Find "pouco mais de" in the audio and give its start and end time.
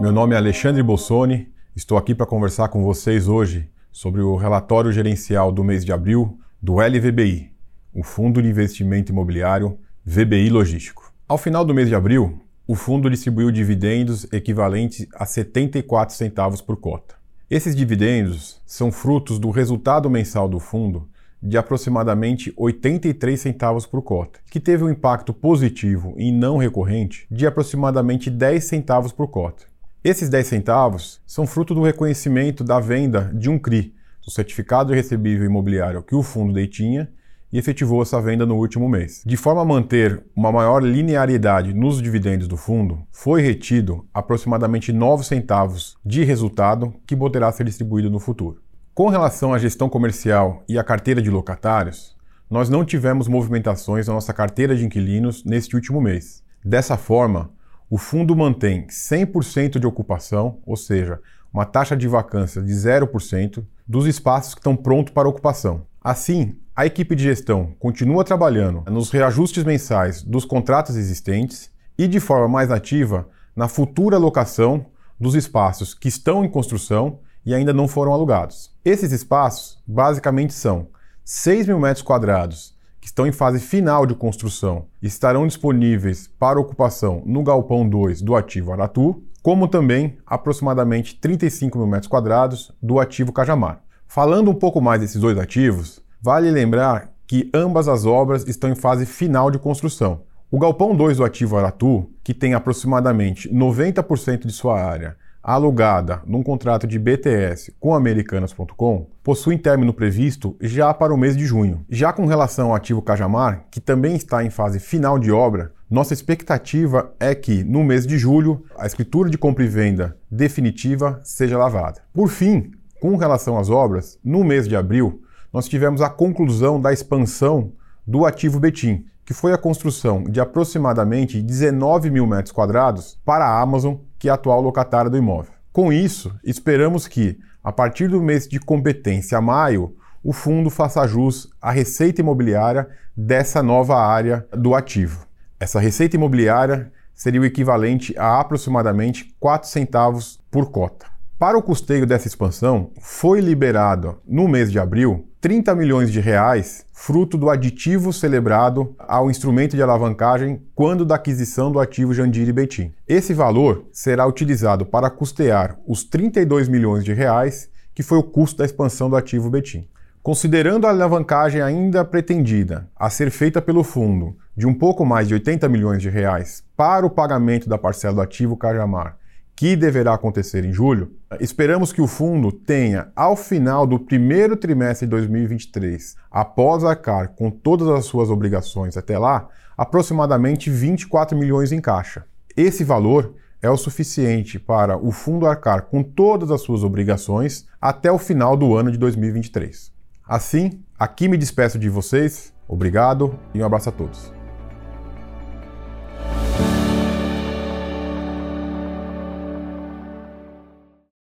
174.72-175.34